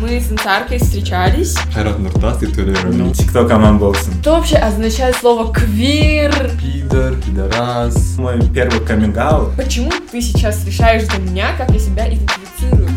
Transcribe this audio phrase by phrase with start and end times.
[0.00, 1.56] Мы с Инсаркой встречались.
[1.74, 3.12] Кайрат Нуртас и Толя Рами.
[3.12, 4.14] Тиктоком unboxing.
[4.22, 6.32] Что вообще означает слово квир?
[6.58, 8.16] Пидор, пидорас.
[8.16, 9.54] Мой первый каминг-аут.
[9.56, 12.88] Почему ты сейчас решаешь за меня, как я себя идентифицирую?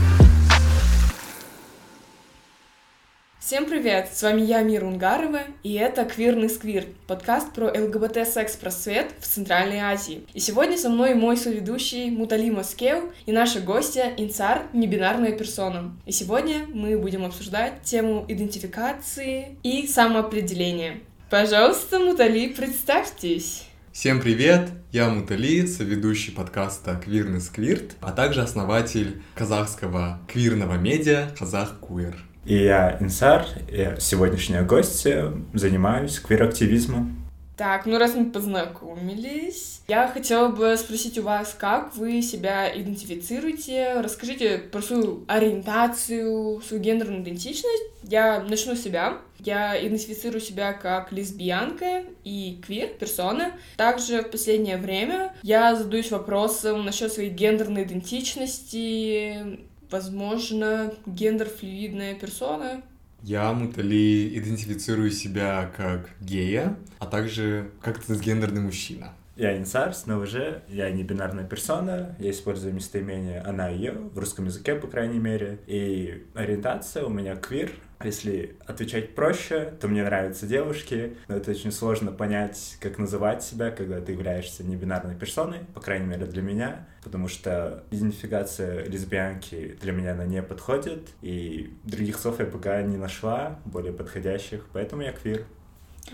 [3.45, 4.09] Всем привет!
[4.13, 10.23] С вами я, Мира Унгарова, и это «Квирный сквир»— подкаст про ЛГБТ-секс-просвет в Центральной Азии.
[10.33, 15.93] И сегодня со мной мой соведущий Мутали Москев и наша гостья Инсар, небинарная персона.
[16.05, 21.01] И сегодня мы будем обсуждать тему идентификации и самоопределения.
[21.29, 23.65] Пожалуйста, Мутали, представьтесь!
[23.91, 24.69] Всем привет!
[24.93, 32.15] Я Мутали, соведущий подкаста «Квирный сквирт», а также основатель казахского квирного медиа «Казах Куэр».
[32.45, 37.23] И я Инсар, я сегодняшняя гостья, занимаюсь квир-активизмом.
[37.55, 44.01] Так, ну раз мы познакомились, я хотела бы спросить у вас, как вы себя идентифицируете?
[44.01, 47.83] Расскажите про свою ориентацию, свою гендерную идентичность.
[48.03, 49.19] Я начну с себя.
[49.39, 53.51] Я идентифицирую себя как лесбиянка и квир-персона.
[53.77, 59.59] Также в последнее время я задаюсь вопросом насчет своей гендерной идентичности,
[59.93, 62.81] возможно, гендер-флюидная персона.
[63.21, 69.13] Я, Мутали, идентифицирую себя как гея, а также как трансгендерный мужчина.
[69.35, 74.17] Я Инсар, снова же, я не бинарная персона, я использую местоимение она и ее, в
[74.17, 77.71] русском языке, по крайней мере, и ориентация у меня квир,
[78.05, 83.71] если отвечать проще, то мне нравятся девушки, но это очень сложно понять, как называть себя,
[83.71, 89.91] когда ты являешься небинарной персоной, по крайней мере для меня, потому что идентификация лесбиянки для
[89.91, 95.11] меня она не подходит, и других слов я пока не нашла, более подходящих, поэтому я
[95.11, 95.45] квир.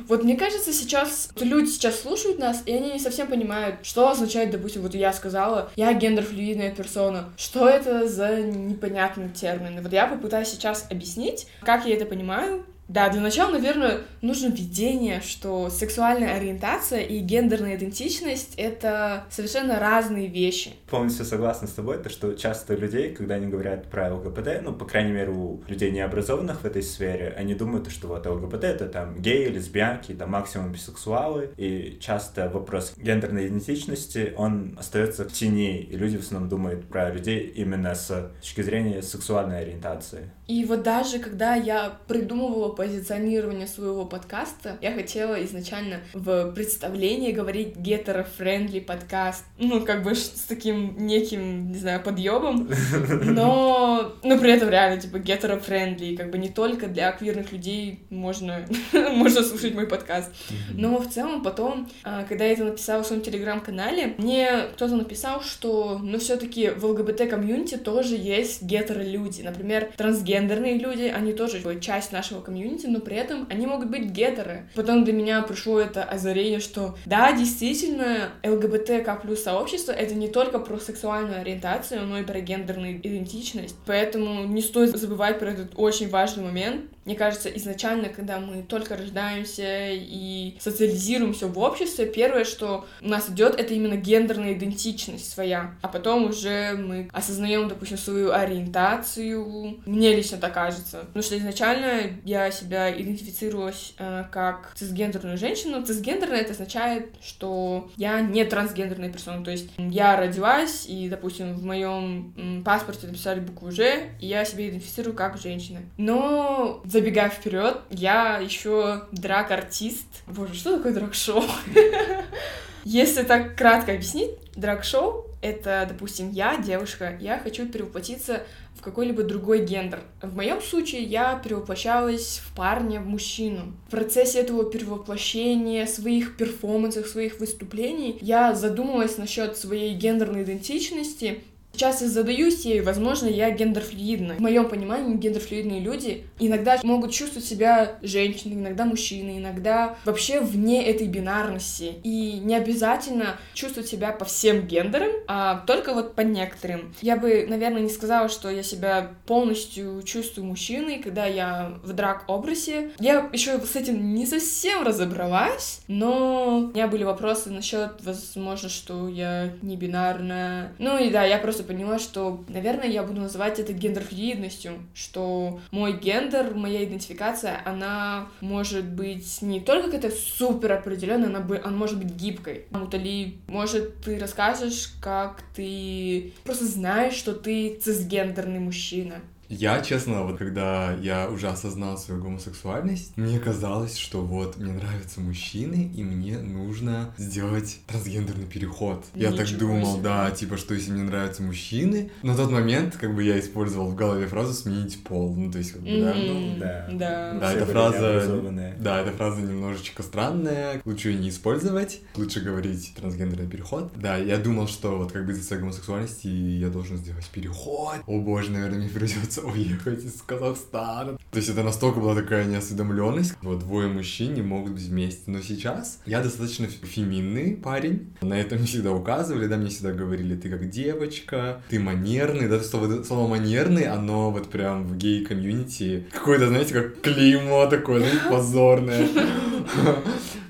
[0.07, 4.51] Вот мне кажется, сейчас люди сейчас слушают нас, и они не совсем понимают, что означает,
[4.51, 7.33] допустим, вот я сказала, я гендерфлюидная персона.
[7.37, 9.81] Что это за непонятный термин?
[9.81, 15.21] Вот я попытаюсь сейчас объяснить, как я это понимаю, да, для начала, наверное, нужно введение,
[15.21, 20.71] что сексуальная ориентация и гендерная идентичность— это совершенно разные вещи.
[20.89, 24.85] Полностью согласна с тобой, то что часто людей, когда они говорят про ЛГБТ, ну, по
[24.85, 29.21] крайней мере, у людей необразованных в этой сфере, они думают, что вот ЛГБТ— это там
[29.21, 35.95] геи, лесбиянки, там максимум бисексуалы, и часто вопрос гендерной идентичности, он остается в тени, и
[35.95, 40.31] люди в основном думают про людей именно с точки зрения сексуальной ориентации.
[40.47, 47.75] И вот даже когда я придумывала позиционирование своего подкаста, я хотела изначально в представлении говорить
[47.75, 49.43] гетеро- friendly подкаст.
[49.57, 52.69] Ну, как бы с таким неким, не знаю, подъемом.
[53.25, 56.15] Но, ну, при этом реально, типа, гетеро- friendly.
[56.15, 60.31] Как бы не только для квирных людей можно, можно слушать мой подкаст.
[60.71, 65.41] Но в целом потом, а, когда я это написала в своем телеграм-канале, мне кто-то написал,
[65.41, 69.41] что, ну, все таки в ЛГБТ-комьюнити тоже есть гетеро-люди.
[69.41, 74.05] Например, трансгендерные люди, они тоже часть нашего комьюнити, комьюнити, но при этом они могут быть
[74.05, 74.67] гетеры.
[74.75, 80.59] Потом до меня пришло это озарение, что да, действительно, ЛГБТК плюс сообщество— это не только
[80.59, 83.75] про сексуальную ориентацию, но и про гендерную идентичность.
[83.85, 86.85] Поэтому не стоит забывать про этот очень важный момент.
[87.05, 93.29] Мне кажется, изначально, когда мы только рождаемся и социализируемся в обществе, первое, что у нас
[93.29, 95.75] идет, это именно гендерная идентичность своя.
[95.81, 99.79] А потом уже мы осознаем, допустим, свою ориентацию.
[99.85, 100.99] Мне лично так кажется.
[101.07, 105.85] Потому что изначально я себя идентифицировалась э, как цисгендерную женщину.
[105.85, 109.43] Цисгендерная это означает, что я не трансгендерная персона.
[109.43, 114.67] То есть я родилась, и, допустим, в моем паспорте написали букву Ж, и я себя
[114.69, 115.79] идентифицирую как женщина.
[115.97, 120.05] Но забегая вперед, я еще драг-артист.
[120.27, 121.43] Боже, что такое драг-шоу?
[122.83, 128.43] Если так кратко объяснить, драг-шоу— это, допустим, я, девушка, я хочу перевоплотиться
[128.75, 130.01] в какой-либо другой гендер.
[130.21, 133.73] В моем случае я перевоплощалась в парня, в мужчину.
[133.87, 141.43] В процессе этого перевоплощения, своих перформансов, своих выступлений я задумалась насчет своей гендерной идентичности
[141.73, 144.35] Сейчас я задаюсь ей, возможно, я гендерфлюидна.
[144.35, 150.85] В моем понимании гендерфлюидные люди иногда могут чувствовать себя женщиной, иногда мужчиной, иногда вообще вне
[150.85, 151.93] этой бинарности.
[152.03, 156.93] И не обязательно чувствовать себя по всем гендерам, а только вот по некоторым.
[157.01, 162.91] Я бы, наверное, не сказала, что я себя полностью чувствую мужчиной, когда я в драг-образе.
[162.99, 169.07] Я еще с этим не совсем разобралась, но у меня были вопросы насчет, возможно, что
[169.07, 170.73] я не бинарная.
[170.77, 175.93] Ну и да, я просто поняла, что, наверное, я буду называть это гендерфлюидностью, что мой
[175.93, 181.97] гендер, моя идентификация, она может быть не только какая-то супер определенная, она, бы, она может
[181.97, 182.65] быть гибкой.
[182.71, 189.15] Мутали, может, ты расскажешь, как ты просто знаешь, что ты цисгендерный мужчина?
[189.49, 195.21] Я, честно, вот когда я уже осознал свою гомосексуальность, мне казалось, что вот мне нравятся
[195.21, 199.03] мужчины, и мне нужно сделать трансгендерный переход.
[199.15, 200.03] Я так Ничего думал, себе.
[200.03, 203.95] да, типа, что если мне нравятся мужчины, на тот момент, как бы я использовал в
[203.95, 206.25] голове фразу «сменить пол», ну, то есть, как бы, да, Мгм.
[206.27, 206.85] ну, да.
[206.91, 207.37] Да.
[207.39, 208.43] Да, эта фраза,
[208.79, 213.91] да, эта фраза немножечко странная, лучше ее не использовать, лучше говорить трансгендерный переход.
[213.95, 217.95] Да, я думал, что вот как бы из-за своей гомосексуальности я должен сделать переход.
[218.05, 221.17] О боже, наверное, мне придется уехать из Казахстана.
[221.31, 223.35] То есть это настолько была такая неосведомленность.
[223.41, 225.23] Вот двое мужчин не могут быть вместе.
[225.27, 228.13] Но сейчас я достаточно феминный парень.
[228.21, 232.47] На это мне всегда указывали, да, мне всегда говорили, ты как девочка, ты манерный.
[232.47, 238.29] Да, слово, слово манерный, оно вот прям в гей-комьюнити какое-то, знаете, как клеймо такое, знаете,
[238.29, 239.07] позорное.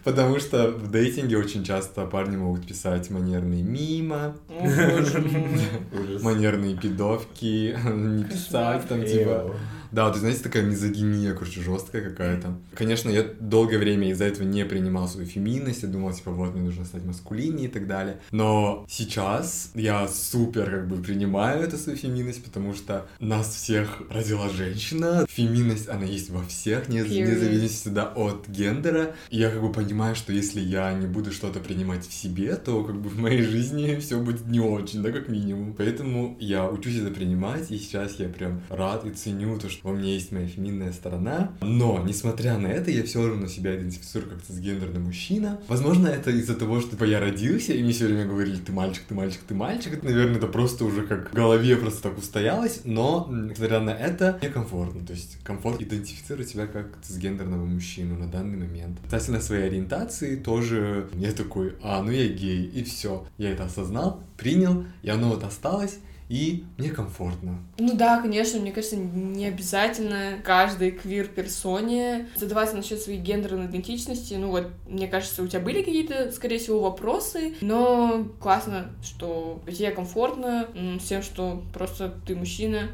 [0.09, 4.35] Потому что в дейтинге очень часто парни могут писать манерные мимо,
[6.23, 9.53] манерные пидовки, не писать там типа...
[9.91, 12.57] Да, вот, знаете, такая мизогиния, короче, жесткая какая-то.
[12.75, 16.63] Конечно, я долгое время из-за этого не принимал свою феминность, я думал, типа, вот, мне
[16.63, 18.19] нужно стать маскулиннее и так далее.
[18.31, 24.49] Но сейчас я супер, как бы, принимаю эту свою феминность, потому что нас всех родила
[24.49, 25.25] женщина.
[25.29, 27.39] Феминность, она есть во всех, не, Period.
[27.39, 29.15] зависимости, да, от гендера.
[29.29, 32.83] И я, как бы, понимаю, что если я не буду что-то принимать в себе, то,
[32.83, 35.73] как бы, в моей жизни все будет не очень, да, как минимум.
[35.73, 39.91] Поэтому я учусь это принимать, и сейчас я прям рад и ценю то, что во
[39.91, 41.53] мне есть моя феминная сторона.
[41.61, 45.59] Но, несмотря на это, я все равно себя идентифицирую как цисгендерный мужчина.
[45.67, 49.03] Возможно, это из-за того, что типа, я родился, и мне все время говорили, ты мальчик,
[49.07, 49.93] ты мальчик, ты мальчик.
[49.93, 54.37] Это, наверное, это просто уже как в голове просто так устоялось, но, несмотря на это,
[54.41, 55.05] мне комфортно.
[55.05, 58.99] То есть комфорт идентифицировать себя как цисгендерного мужчину на данный момент.
[59.03, 63.25] Касательно своей ориентации, тоже я такой, а, ну я гей, и все.
[63.37, 65.99] Я это осознал, принял, и оно вот осталось,
[66.29, 67.57] и мне комфортно.
[67.79, 74.35] Ну да, конечно, мне кажется, не обязательно каждой квир-персоне задаваться насчет своей гендерной идентичности.
[74.35, 79.91] Ну вот, мне кажется, у тебя были какие-то, скорее всего, вопросы, но классно, что тебе
[79.91, 80.67] комфортно
[81.01, 82.89] с тем, что просто ты мужчина.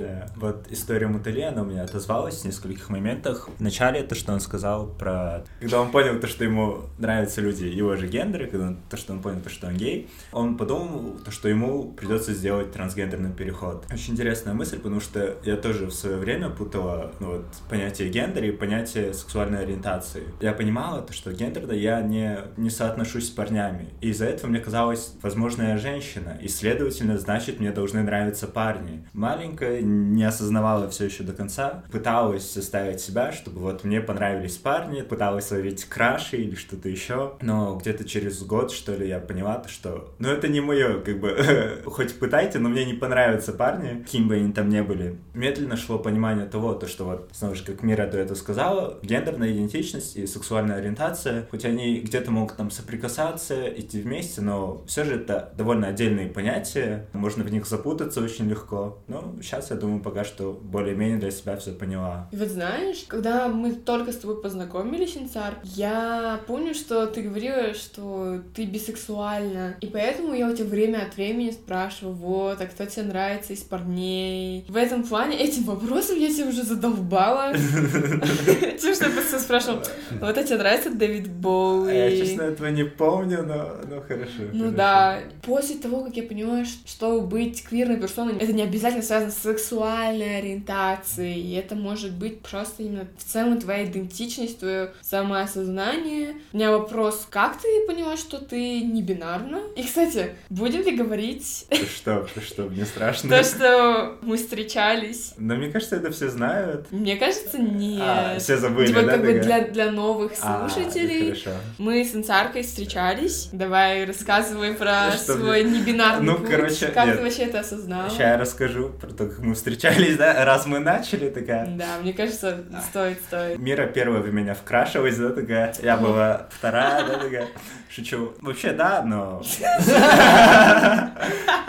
[0.00, 0.30] Да.
[0.36, 3.48] Вот история Мутали, она у меня отозвалась в нескольких моментах.
[3.58, 5.44] Вначале то, что он сказал про...
[5.60, 9.12] Когда он понял то, что ему нравятся люди его же гендера, когда он- то, что
[9.12, 13.84] он понял то, что он гей, он подумал, то, что ему придется сделать трансгендерный переход.
[13.92, 18.46] Очень интересная мысль, потому что я тоже в свое время путала ну, вот, понятие гендера
[18.46, 20.22] и понятие сексуальной ориентации.
[20.40, 23.88] Я понимала, то, что гендерно я не, не соотношусь с парнями.
[24.00, 29.06] И из-за этого мне казалось, возможно, я женщина, и, следовательно, значит, мне должны нравиться парни.
[29.12, 35.02] Маленькая, не осознавала все еще до конца, пыталась заставить себя, чтобы вот мне понравились парни,
[35.02, 39.68] пыталась ловить краши или что-то еще, но где-то через год, что ли, я поняла, то,
[39.68, 44.28] что, ну, это не мое, как бы, хоть пытайте, но мне не понравятся парни, каким
[44.28, 45.18] бы они там не были.
[45.34, 49.52] Медленно шло понимание того, то, что вот, снова же, как Мира до этого сказала, гендерная
[49.52, 55.16] идентичность и сексуальная ориентация, хоть они где-то могут там соприкасаться, идти вместе, но все же
[55.16, 58.98] это довольно отдельные понятия, можно в них запутаться очень легко.
[59.08, 62.28] Но сейчас, я думаю, пока что более-менее для себя все поняла.
[62.32, 67.74] И вот знаешь, когда мы только с тобой познакомились, Инцар, я помню, что ты говорила,
[67.74, 69.76] что ты бисексуальна.
[69.80, 73.60] И поэтому я у тебя время от времени спрашиваю, вот, а кто тебе нравится из
[73.60, 74.64] парней?
[74.68, 77.52] В этом плане этим вопросом я тебя уже задолбала.
[77.54, 79.82] Тем, что я просто спрашивала,
[80.20, 81.90] вот, а тебе нравится Дэвид Боуи?
[81.90, 84.50] А Я, честно, этого не помню, но, хорошо.
[84.52, 89.30] Ну да, после того, как я поняла, что быть квирной персоной, это не обязательно связано
[89.30, 96.34] с сексуальной ориентацией, и это может быть просто именно в целом твоя идентичность, твое самоосознание.
[96.52, 99.60] У меня вопрос, как ты поняла, что ты не бинарна?
[99.76, 103.30] И, кстати, будем ли говорить Ты что, ты что, мне страшно?
[103.30, 105.34] то, что мы встречались?
[105.36, 106.90] Но мне кажется, это все знают.
[106.90, 108.00] Мне кажется, нет.
[108.02, 111.30] А, все забыли, Типа, да, как бы для, для новых А, слушателей.
[111.30, 111.50] хорошо.
[111.78, 113.48] Мы с Инцаркой встречались.
[113.52, 116.48] Давай рассказывай про Что свой небинарный Ну, путь.
[116.50, 117.16] короче, как нет.
[117.18, 118.08] ты вообще это осознала?
[118.10, 121.66] Сейчас я расскажу про то, как мы встречались, да, раз мы начали, такая.
[121.66, 123.58] Да, мне кажется, стоит, стоит.
[123.58, 125.74] Мира первая в меня вкрашивалась, да, такая.
[125.82, 127.48] Я была вторая, да, такая.
[127.94, 128.34] Шучу.
[128.40, 129.40] Вообще, да, но...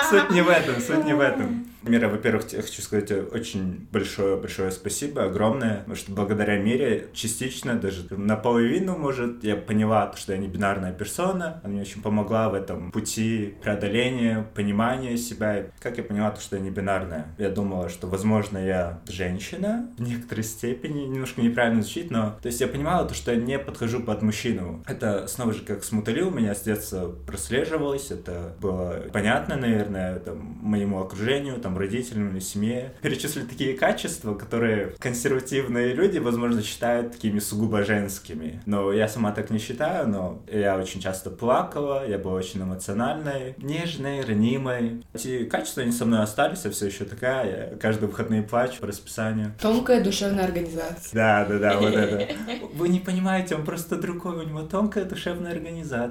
[0.10, 1.68] Суть не в этом, суть не в этом.
[1.88, 8.08] Мира, во-первых, я хочу сказать очень большое-большое спасибо, огромное, потому что благодаря Мире частично, даже
[8.10, 12.92] наполовину, может, я поняла, что я не бинарная персона, она мне очень помогла в этом
[12.92, 15.68] пути преодоления, понимания себя.
[15.80, 17.28] Как я поняла, то, что я не бинарная?
[17.38, 22.38] Я думала, что, возможно, я женщина в некоторой степени, немножко неправильно звучит, но...
[22.42, 24.84] То есть я понимала то, что я не подхожу под мужчину.
[24.88, 30.20] Это, снова же, как с Мутали у меня с детства прослеживалось, это было понятно, наверное,
[30.20, 32.94] там, моему окружению, там, родителям или семье.
[33.02, 38.62] Перечислили такие качества, которые консервативные люди, возможно, считают такими сугубо женскими.
[38.66, 43.56] Но я сама так не считаю, но я очень часто плакала, я была очень эмоциональной,
[43.58, 45.04] нежной, ранимой.
[45.14, 48.88] Эти качества, они со мной остались, я все еще такая, я каждые выходные плачу по
[48.88, 49.54] расписанию.
[49.60, 51.14] Тонкая душевная организация.
[51.14, 52.34] Да, да, да, вот это.
[52.74, 56.05] Вы не понимаете, он просто другой, у него тонкая душевная организация.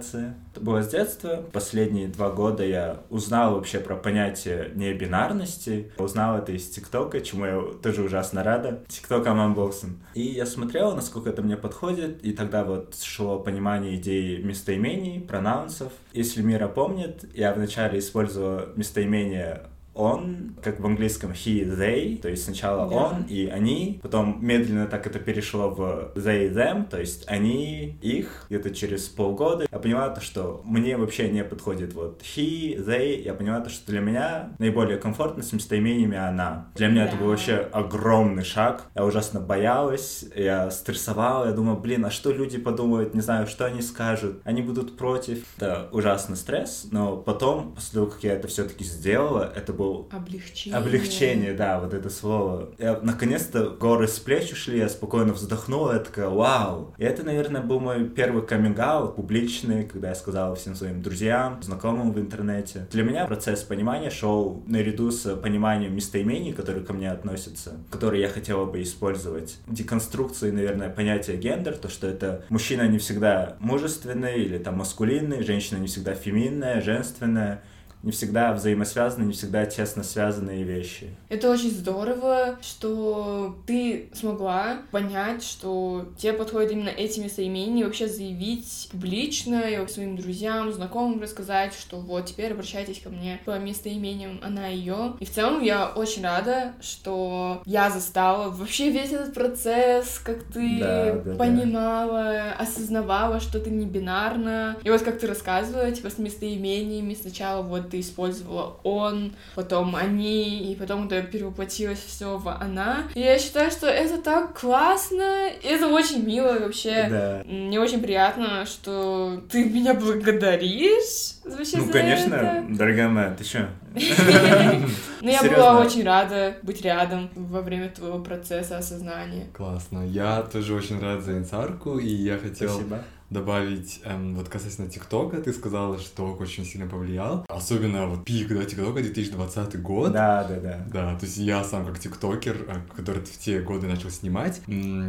[0.52, 1.44] Это было с детства.
[1.52, 5.92] Последние два года я узнал вообще про понятие небинарности.
[5.98, 8.84] Узнал это из ТикТока, чему я тоже ужасно рада.
[8.88, 10.00] ТикТок Аманбоксен.
[10.14, 15.92] И я смотрел, насколько это мне подходит, и тогда вот шло понимание идеи местоимений, пронаунсов.
[16.12, 19.62] Если Мира помнит, я вначале использовал местоимение
[19.94, 22.96] он, как в английском he, they, то есть сначала да.
[22.96, 28.46] он и они, потом медленно так это перешло в they, them, то есть они, их,
[28.48, 29.66] где-то через полгода.
[29.70, 33.90] Я поняла то, что мне вообще не подходит вот he, they, я поняла то, что
[33.90, 36.68] для меня наиболее комфортно с местоимениями она.
[36.74, 37.10] Для меня да.
[37.10, 42.32] это был вообще огромный шаг, я ужасно боялась, я стрессовала, я думала, блин, а что
[42.32, 45.44] люди подумают, не знаю, что они скажут, они будут против.
[45.56, 50.08] Это ужасный стресс, но потом, после того, как я это все-таки сделала, это был был...
[50.10, 50.78] Облегчение.
[50.78, 52.70] Облегчение, да, вот это слово.
[52.78, 56.94] Я, наконец-то горы с плеч ушли, я спокойно вздохнула, я такая, вау.
[56.98, 58.74] И это, наверное, был мой первый каминг
[59.14, 62.88] публичный, когда я сказала всем своим друзьям, знакомым в интернете.
[62.90, 68.28] Для меня процесс понимания шел наряду с пониманием местоимений, которые ко мне относятся, которые я
[68.28, 69.58] хотела бы использовать.
[69.68, 75.78] Деконструкции, наверное, понятия гендер, то, что это мужчина не всегда мужественный или там маскулинный, женщина
[75.78, 77.62] не всегда феминная, женственная
[78.04, 81.08] не всегда взаимосвязаны, не всегда тесно связанные вещи.
[81.30, 88.06] Это очень здорово, что ты смогла понять, что тебе подходят именно эти местоимения, и вообще
[88.06, 94.40] заявить публично и своим друзьям, знакомым рассказать, что вот теперь обращайтесь ко мне по местоимениям
[94.42, 95.14] она ее.
[95.20, 100.78] И в целом я очень рада, что я застала вообще весь этот процесс, как ты
[100.78, 102.52] да, да, понимала, да.
[102.58, 104.76] осознавала, что ты не бинарна.
[104.82, 110.72] И вот как ты рассказывала, типа с местоимениями сначала вот ты использовала он, потом они,
[110.72, 113.04] и потом это перевоплотилось все в она.
[113.14, 117.06] И я считаю, что это так классно, и это очень мило вообще.
[117.08, 117.42] Да.
[117.46, 122.66] Мне очень приятно, что ты меня благодаришь вообще Ну, за конечно, это.
[122.68, 123.68] дорогая моя, ты чё?
[125.20, 129.46] Но я была очень рада быть рядом во время твоего процесса осознания.
[129.56, 130.04] Классно.
[130.04, 133.04] Я тоже очень рад за инсарку, и я хотел Спасибо.
[133.34, 137.44] Добавить, эм, вот касательно ТикТока, ты сказала, что очень сильно повлиял.
[137.48, 140.12] Особенно вот пик, да, ТикТока 2020 год.
[140.12, 140.86] Да, да, да.
[140.90, 144.62] Да, то есть я сам как тиктокер, э, который в те годы начал снимать.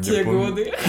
[0.03, 0.73] Те помню- годы.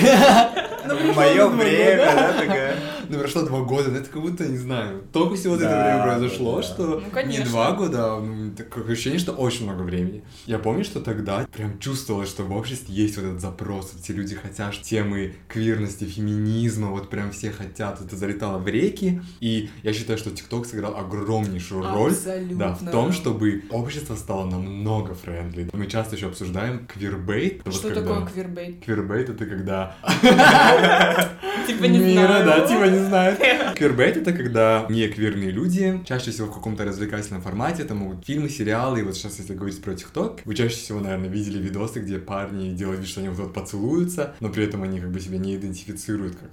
[0.87, 2.77] В мое время, да, такая.
[3.09, 6.61] Ну, прошло два года, но это как будто, не знаю, только всего это время произошло,
[6.61, 10.25] что Ну, не два года, а, ну, такое ощущение, что очень много времени.
[10.47, 14.13] Я помню, что тогда прям чувствовалось, что в обществе есть вот этот запрос, вот все
[14.13, 19.93] люди хотят темы квирности, феминизма, вот прям все хотят, это залетало в реки, и я
[19.93, 22.57] считаю, что ТикТок сыграл огромнейшую роль Абсолютно.
[22.59, 25.69] да, в том, чтобы общество стало намного friendly.
[25.73, 27.63] Мы часто еще обсуждаем queerbait.
[27.65, 28.85] Вот Что когда- такое queerbait?
[28.85, 29.97] Queerbait это когда
[31.67, 32.45] Типа не Мира, знаю.
[32.47, 33.39] да, типа не знает.
[33.77, 38.49] Queerbait это когда не квирные люди, чаще всего в каком-то развлекательном формате, это могут фильмы,
[38.49, 42.19] сериалы, и вот сейчас, если говорить про ТикТок, вы чаще всего, наверное, видели видосы, где
[42.19, 45.57] парни делают вид, что они вот поцелуются, но при этом они как бы себя не
[45.57, 46.51] идентифицируют как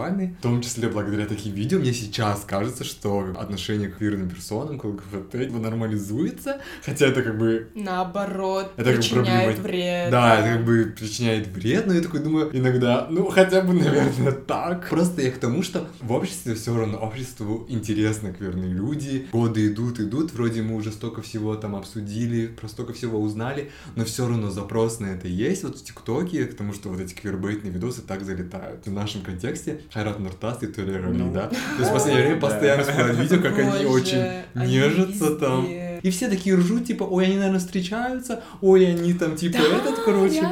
[0.00, 0.34] гомосексуальные.
[0.38, 4.84] В том числе благодаря таким видео мне сейчас кажется, что отношение к квирным персонам, к
[4.84, 10.10] ЛГБТ типа, нормализуется, хотя это как бы Наоборот, Это как бы причиняет проблема- вред.
[10.10, 14.32] да, это как бы причиняет вред, но я такой думаю, иногда, ну, хотя бы, наверное,
[14.32, 14.88] так.
[14.88, 20.00] Просто я к тому, что в обществе все равно, обществу интересно кверные люди, годы идут,
[20.00, 24.50] идут, вроде мы уже столько всего там обсудили, про столько всего узнали, но все равно
[24.50, 28.22] запрос на это есть вот в ТикТоке, к тому, что вот эти квербейтные видосы так
[28.24, 28.86] залетают.
[28.86, 31.32] В нашем контексте Хайрат Нуртас и Толя Рами, Ну.
[31.32, 31.48] да?
[31.48, 35.66] То есть в последнее время постоянно всплывают видео, как они очень нежатся там.
[36.02, 40.42] И все такие ржут, типа, ой, они, наверное, встречаются, ой, они там, типа, этот, короче.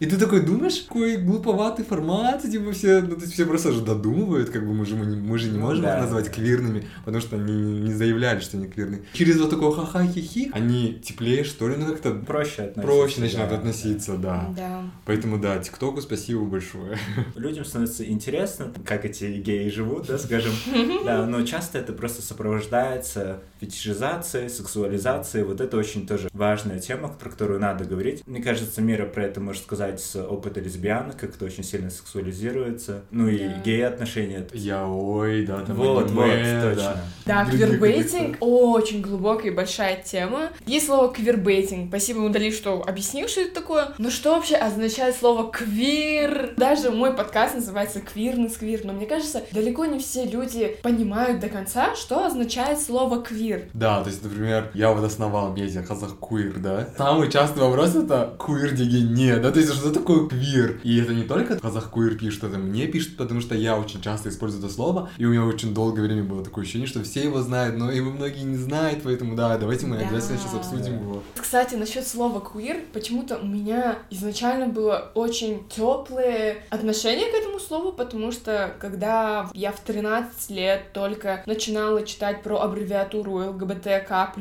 [0.00, 3.80] И ты такой думаешь, какой глуповатый формат, типа все, ну, то есть все просто же
[3.82, 6.30] додумывают, как бы мы же, мы, не- мы же не Ну можем да, их назвать
[6.30, 9.02] квирными, потому что они не заявляли, что они квирные.
[9.12, 12.82] Через вот такое ха-ха-хи-хи они теплее, что ли, ну как-то Проще относиться.
[12.82, 14.54] проще начинают да, относиться, да.
[14.56, 14.82] Да.
[15.04, 16.98] Поэтому, да, ТикТоку спасибо большое.
[17.34, 20.52] Людям становится интересно, как эти геи живут, да, скажем.
[21.04, 25.44] Да, но часто это просто сопровождается фетишизацией, сексуализацией.
[25.44, 28.22] Вот это очень тоже важная тема, про которую надо говорить.
[28.26, 31.90] Мне кажется, Мира про это может сказать сказать с опыта лесбиян, как это очень сильно
[31.90, 33.02] сексуализируется.
[33.10, 33.54] Ну и Да.
[33.64, 34.46] гей-отношения.
[34.52, 36.74] Я ой, да, там Вот, вот, аниме, да.
[36.74, 36.96] точно.
[37.26, 40.50] Да, Других квирбейтинг очень глубокая и большая тема.
[40.66, 41.88] Есть слово квирбейтинг.
[41.88, 43.88] Спасибо, Удали, что объяснил, что это такое.
[43.98, 46.54] Но что вообще означает слово квир?
[46.56, 51.48] Даже мой подкаст называется «Квирный сквир», но мне кажется, далеко не все люди понимают до
[51.48, 53.68] конца, что означает слово квир.
[53.72, 56.88] Да, то есть, например, я вот основал медиа казах куир, да.
[56.96, 60.80] Самый частый вопрос это куир диги не, да, то есть что такое квир?
[60.82, 64.28] И это не только казах куир пишет, это мне пишет, потому что я очень часто
[64.28, 67.40] использую это слово, и у меня очень долгое время было такое ощущение, что все его
[67.42, 70.06] знают, но его многие не знают, поэтому да, давайте мы Да.
[70.08, 71.22] обязательно сейчас обсудим его.
[71.36, 77.92] Кстати, насчет слова queer, почему-то у меня изначально было очень теплые отношения к этому слову,
[77.92, 84.32] потому что когда я в 13 лет только начинала читать про аббревиатуру ЛГБТК+,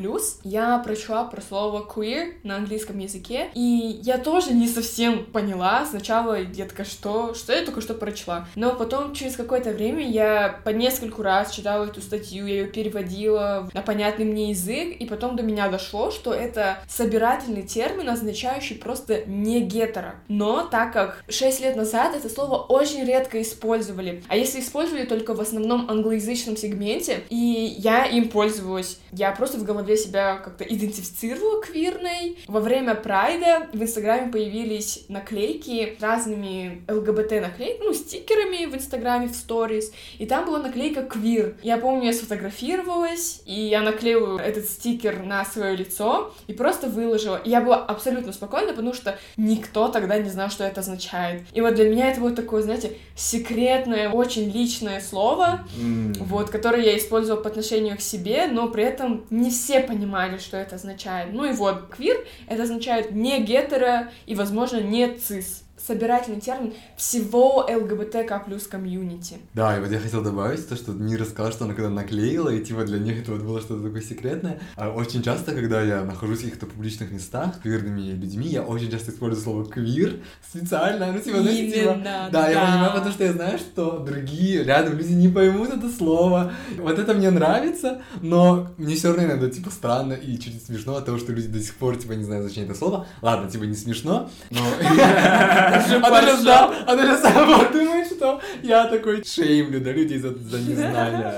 [0.43, 5.85] я прочла про слово queer на английском языке, и я тоже не совсем поняла.
[5.85, 7.33] Сначала я такая, что?
[7.33, 8.47] Что я только что прочла?
[8.55, 13.69] Но потом через какое-то время я по нескольку раз читала эту статью, я ее переводила
[13.73, 19.23] на понятный мне язык, и потом до меня дошло, что это собирательный термин, означающий просто
[19.25, 20.15] не гетеро.
[20.27, 25.33] Но так как 6 лет назад это слово очень редко использовали, а если использовали только
[25.33, 31.61] в основном англоязычном сегменте, и я им пользовалась, я просто в голове себя как-то идентифицировала
[31.61, 32.37] квирной.
[32.47, 39.35] Во время прайда в Инстаграме появились наклейки разными ЛГБТ наклейками, ну, стикерами в Инстаграме, в
[39.35, 41.55] сторис, и там была наклейка квир.
[41.63, 47.37] Я помню, я сфотографировалась, и я наклеила этот стикер на свое лицо и просто выложила.
[47.37, 51.43] И я была абсолютно спокойна, потому что никто тогда не знал, что это означает.
[51.53, 56.13] И вот для меня это вот такое, знаете, секретное, очень личное слово, М.
[56.19, 60.57] вот, которое я использовала по отношению к себе, но при этом не все понимали, что
[60.57, 61.33] это означает.
[61.33, 67.67] Ну и вот, квир— это означает не гетеро и, возможно, не fait, Собирательный термин всего
[67.69, 69.35] ЛГБТК плюс комьюнити.
[69.53, 72.63] Да, и вот я хотел добавить то, что Нира сказала, что она когда наклеила, и
[72.63, 74.59] типа для них это вот было что-то такое секретное.
[74.75, 79.11] А очень часто, когда я нахожусь в каких-то публичных местах квирными людьми, я очень часто
[79.11, 80.19] использую слово квир
[80.49, 82.65] специально, ну типа, знаете, типа, Именно, Да, я да.
[82.65, 86.51] понимаю, потому что я знаю, что другие рядом люди не поймут это слово.
[86.79, 91.05] Вот это мне нравится, но мне все равно иногда, типа, странно и чуть смешно от
[91.05, 93.07] того, что люди до сих пор, типа, не знают значение этого слова.
[93.21, 94.59] Ладно, типа, не смешно, но...
[95.67, 100.19] А ты же, да, а ты же сама думаешь, что я такой шеймлю, да, людей
[100.19, 101.33] за, за незнание.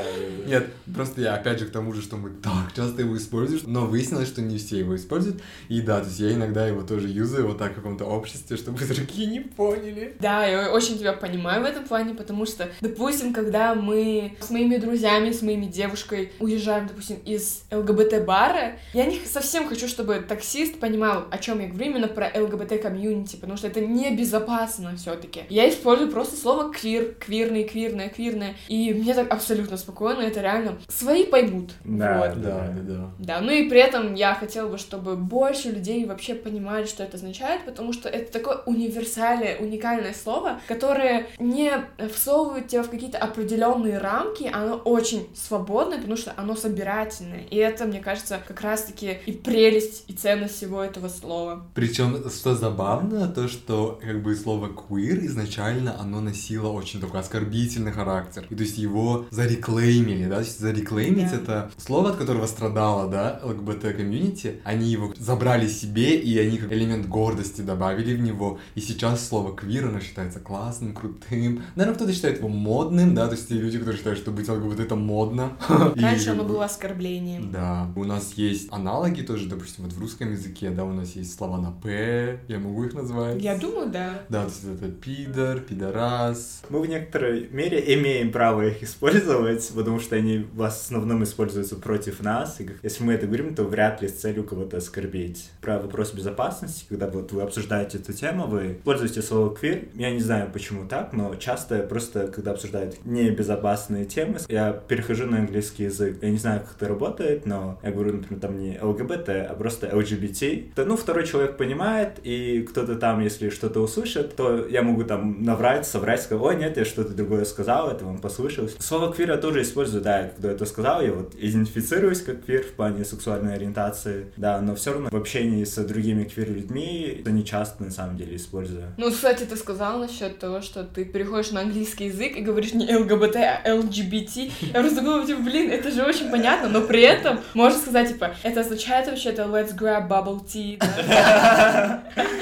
[0.46, 3.86] Нет, просто я опять же к тому же, что мы так часто его используем, но
[3.86, 5.42] выяснилось, что не все его используют.
[5.68, 8.80] И да, то есть я иногда его тоже юзаю вот так в каком-то обществе, чтобы
[8.86, 10.16] другие не поняли.
[10.20, 14.78] Да, я очень тебя понимаю в этом плане, потому что, допустим, когда мы с моими
[14.78, 21.26] друзьями, с моими девушкой уезжаем, допустим, из ЛГБТ-бара, я не совсем хочу, чтобы таксист понимал,
[21.30, 26.12] о чем я говорю именно про ЛГБТ-комьюнити, потому что это небезопасно все таки Я использую
[26.12, 31.72] просто слово квир, квирный, квирная, квирная, и мне так абсолютно спокойно, это реально свои поймут.
[31.84, 32.42] Да, Вот.
[32.42, 33.10] Да, да, да.
[33.20, 37.18] Да, ну и при этом я хотела бы, чтобы больше людей вообще понимали, что это
[37.18, 41.72] означает, потому что это такое универсальное, уникальное слово, которое не
[42.14, 47.44] всовывает тебя в какие-то определенные рамки, оно очень свободное, потому что оно собирательное.
[47.50, 51.66] И это, мне кажется, как раз-таки и прелесть, и ценность всего этого слова.
[51.74, 57.92] Причем, что забавно, то, что как бы слово queer изначально оно носило очень такой оскорбительный
[57.92, 58.46] характер.
[58.50, 61.36] И то есть его зареклеймили, да, то есть зареклеймить Да.
[61.38, 66.72] это слово, от которого страдала, да, ЛГБТ комьюнити, они его забрали себе, и они как
[66.74, 68.58] элемент гордости добавили в него.
[68.74, 71.62] И сейчас слово queer, оно считается классным, крутым.
[71.76, 74.80] Наверное, кто-то считает его модным, да, то есть те люди, которые считают, что быть ЛГБТ
[74.80, 75.52] это модно.
[75.96, 77.52] Раньше оно бы- было оскорблением.
[77.52, 81.36] да, у нас есть аналоги тоже, допустим, вот в русском языке, да, у нас есть
[81.38, 83.42] слова на «п», я могу их назвать.
[83.42, 83.99] Я думаю, да.
[84.30, 86.64] Да, то есть это пидор, пидорас.
[86.70, 92.22] Мы в некоторой мере имеем право их использовать, потому что они в основном используются против
[92.22, 92.60] нас.
[92.60, 95.50] И если мы это говорим, то вряд ли с целью кого-то оскорбить.
[95.62, 99.86] Про вопрос безопасности, когда вот вы обсуждаете эту тему, вы используете слово квир.
[99.94, 105.40] Я не знаю, почему так, но часто просто, когда обсуждают небезопасные темы, я перехожу на
[105.40, 106.18] английский язык.
[106.22, 109.88] Я не знаю, как это работает, но я говорю, например, там не ЛГБТ, а просто
[109.88, 110.74] LGBT.
[110.76, 115.44] То, ну, второй человек понимает, и кто-то там, если что-то услышит, то я могу там
[115.44, 118.76] наврать, соврать, сказать, ой, нет, я что-то другое сказал, это вам послышалось.
[118.80, 122.74] Слово квир я тоже использую, да, когда это сказал, я вот идентифицируюсь как квир в
[122.74, 127.84] плане сексуальной ориентации, да, но все равно в общении с другими квир-людьми это не часто
[127.84, 128.94] на самом деле использую.
[128.98, 132.96] Ну, кстати, ты сказал насчет того, что ты переходишь на английский язык и говоришь не
[132.96, 134.52] ЛГБТ, а LGBT.
[134.74, 138.36] Я просто думала, типа, блин, это же очень понятно, но при этом можно сказать, типа,
[138.44, 140.80] это означает вообще-то let's grab bubble tea.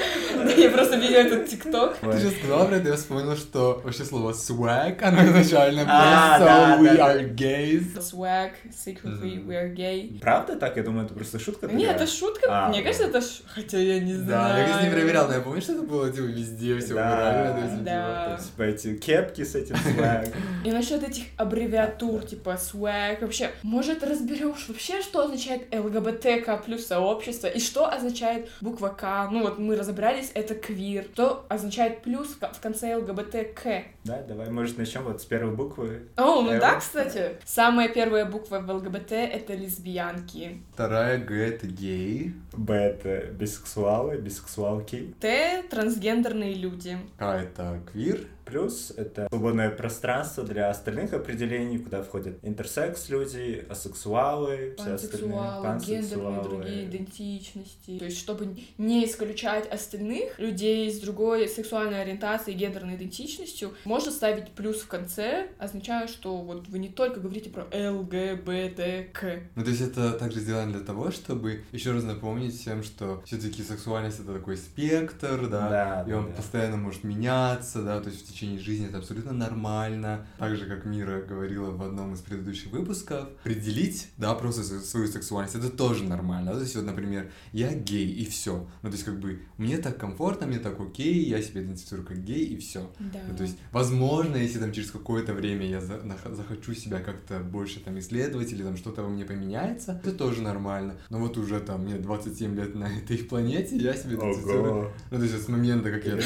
[0.56, 1.96] Я просто видела этот тикток.
[2.00, 6.46] Ты же сказала про это, я вспомнил, что вообще слово swag, оно изначально А, было
[6.46, 7.98] да, so we да, are gays.
[7.98, 10.18] Swag, secretly we are gay.
[10.20, 10.76] Правда так?
[10.76, 11.66] Я думаю, это просто шутка.
[11.68, 12.46] Нет, это шутка.
[12.48, 13.42] А, Мне кажется, это ш...
[13.46, 14.58] Хотя я не Да, знаю.
[14.58, 17.84] я, конечно, не проверял, но я помню, что это было, типа, везде все Да, убирали,
[17.84, 18.36] да.
[18.36, 20.34] типа, Типа эти кепки с этим свэг.
[20.64, 27.46] И насчет этих аббревиатур, типа swag, вообще, может, разберем вообще, что означает ЛГБТК плюс сообщество,
[27.46, 29.28] и что означает буква К.
[29.30, 31.06] Ну вот мы разобрались, это квир.
[31.18, 33.82] Что означает плюс в конце ЛГБТК.
[34.04, 36.06] Да, давай, может, начнем вот с первой буквы.
[36.16, 37.32] О, ну да, кстати.
[37.44, 40.62] Самая первая буква в ЛГБТ— это лесбиянки.
[40.74, 45.12] Вторая Г это гей, Б это бисексуалы, бисексуалки.
[45.18, 46.96] Т— трансгендерные люди.
[47.18, 54.74] К это квир, Плюс это свободное пространство для остальных определений, куда входят интерсекс люди, асексуалы,
[54.78, 55.32] все остальные,
[55.62, 57.98] Пансексуалы, гендерные другие идентичности.
[57.98, 64.10] То есть, чтобы не исключать остальных людей с другой сексуальной ориентацией и гендерной идентичностью, можно
[64.10, 69.40] ставить плюс в конце, означая, что вот вы не только говорите про ЛГБТК.
[69.54, 73.62] Ну, то есть это также сделано для того, чтобы еще раз напомнить всем, что все-таки
[73.62, 76.32] сексуальность это такой спектр, да, Да, и да, он да.
[76.32, 80.26] постоянно может меняться, да, то есть в течение жизни это абсолютно нормально.
[80.38, 85.56] Так же, как Мира говорила в одном из предыдущих выпусков, определить, да, просто свою сексуальность,
[85.56, 86.52] это тоже нормально.
[86.54, 88.66] То есть вот, например, я гей, и все.
[88.82, 92.22] Ну, то есть как бы мне так комфортно, мне так окей, я себя идентифицирую как
[92.24, 92.90] гей, и все.
[92.98, 93.18] Да.
[93.28, 96.00] Ну, то есть, возможно, если там через какое-то время я за-
[96.34, 100.94] захочу себя как-то больше там исследовать или там что-то во мне поменяется, это тоже нормально.
[101.10, 104.92] Но вот уже там мне 27 лет на этой планете, я себя идентифицирую.
[105.10, 106.18] Ну, то есть вот с момента, как я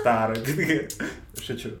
[0.00, 0.40] старый.
[1.40, 1.70] Шучу.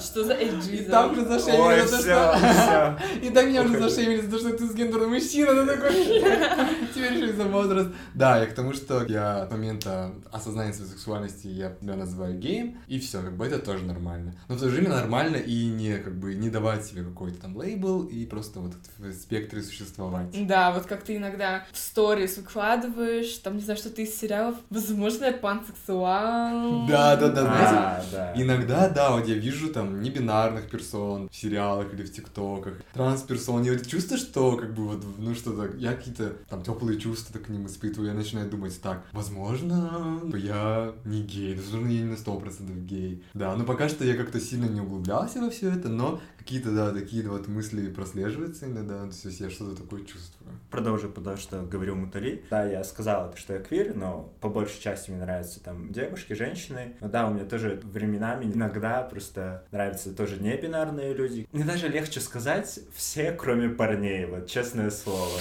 [0.00, 0.90] Что за И эйджизм?
[0.90, 2.98] там же Ой, зашеймили за что...
[3.22, 5.92] И там меня уже зашеймили за то, что ты с гендерным мужчина, ну такой...
[6.94, 7.90] Теперь еще и за возраст.
[8.14, 12.78] Да, я к тому, что я от момента осознания своей сексуальности я себя называю геем,
[12.88, 14.34] и все, как бы это тоже нормально.
[14.48, 17.56] Но в то же время нормально и не, как бы, не давать себе какой-то там
[17.56, 20.46] лейбл и просто вот в спектре существовать.
[20.46, 24.56] Да, вот как ты иногда в сторис выкладываешь, там, не знаю, что ты из сериалов,
[24.70, 26.86] возможно, я пансексуал.
[26.88, 28.32] Да, да, да, знаете, А,
[28.72, 28.88] да.
[28.88, 33.86] Да, вот я вижу там небинарных персон в сериалах или в тиктоках, трансперсон, я вот
[33.86, 38.10] чувствую, что как бы вот, ну что-то, я какие-то там теплые чувства к ним испытываю,
[38.10, 43.22] я начинаю думать, так, возможно, я не гей, возможно, я не на сто процентов гей.
[43.34, 46.92] Да, но пока что я как-то сильно не углублялся во все это, но какие-то, да,
[46.92, 50.50] такие вот мысли прослеживаются иногда, то есть я что-то такое чувствую.
[50.70, 52.44] Продолжу, потому что говорил Мутали.
[52.50, 56.96] Да, я сказал, что я квир, но по большей части мне нравятся там девушки, женщины.
[57.00, 61.46] Но да, у меня тоже временами иногда просто нравятся тоже небинарные люди.
[61.52, 65.38] Мне даже легче сказать все, кроме парней, вот честное слово.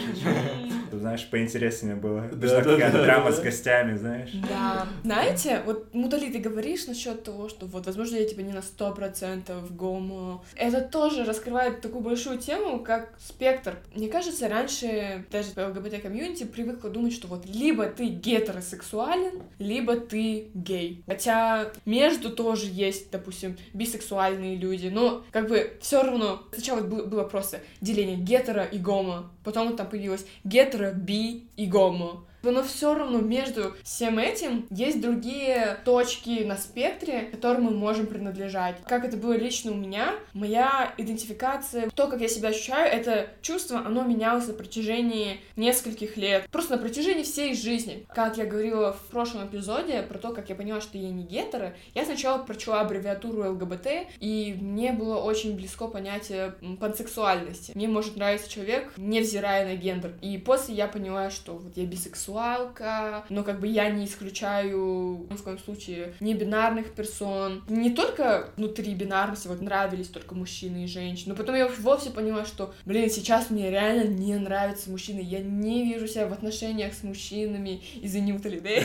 [1.04, 2.22] знаешь, поинтереснее было.
[2.32, 3.36] Да, Нужна да, какая-то да, драма да.
[3.36, 4.32] с гостями, знаешь.
[4.50, 4.88] Да.
[5.04, 8.94] Знаете, вот, Мутали, ты говоришь насчет того, что вот, возможно, я типа не на сто
[8.94, 10.42] процентов гомо.
[10.56, 13.76] Это тоже раскрывает такую большую тему, как спектр.
[13.94, 21.04] Мне кажется, раньше даже ЛГБТ-комьюнити привыкла думать, что вот либо ты гетеросексуален, либо ты гей.
[21.06, 27.24] Хотя между тоже есть, допустим, бисексуальные люди, но как бы все равно сначала бы- было
[27.26, 32.26] просто деление гетеро и гомо, потом там появилось гетеро, би и гомо.
[32.44, 38.76] Но все равно между всем этим есть другие точки на спектре, которым мы можем принадлежать.
[38.86, 43.80] Как это было лично у меня, моя идентификация, то, как я себя ощущаю, это чувство,
[43.86, 46.48] оно менялось на протяжении нескольких лет.
[46.52, 48.06] Просто на протяжении всей жизни.
[48.14, 51.74] Как я говорила в прошлом эпизоде про то, как я поняла, что я не гетеро,
[51.96, 53.88] я сначала прочла аббревиатуру ЛГБТ,
[54.20, 57.72] и мне было очень близко понятие пансексуальности.
[57.76, 60.14] Мне может нравиться человек, невзирая на гендер.
[60.22, 61.86] И после я поняла, что вот я
[62.34, 67.64] бисексуалка, но как бы я не исключаю ни в коем случае не бинарных персон.
[67.68, 72.46] Не только внутри бинарности вот нравились только мужчины и женщины, но потом я вовсе поняла,
[72.46, 77.04] что, блин, сейчас мне реально не нравятся мужчины, я не вижу себя в отношениях с
[77.04, 78.82] мужчинами из-за неуталиды.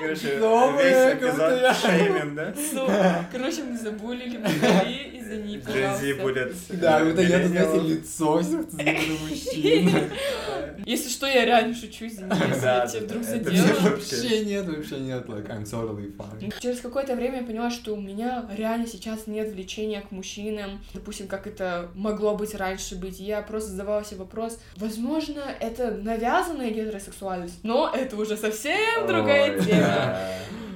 [0.00, 0.38] Короче,
[0.78, 2.54] весь эпизод да?
[2.72, 2.88] Ну,
[3.30, 6.22] Короче, мы забулили Мутали, извини, Джензи пожалуйста.
[6.22, 6.80] будет...
[6.80, 8.66] Да, это я, знаете, лицо всех
[9.20, 9.90] мужчин.
[10.86, 13.66] Если что, я реально шучу, извини, если я вдруг задела.
[13.80, 16.52] Вообще нет, вообще нет, like, I'm totally fine.
[16.60, 21.26] Через какое-то время я поняла, что у меня реально сейчас нет влечения к мужчинам, допустим,
[21.26, 23.20] как это могло быть раньше быть.
[23.20, 30.16] Я просто задавала себе вопрос, возможно, это навязанная гетеросексуальность, но это уже совсем другая тема.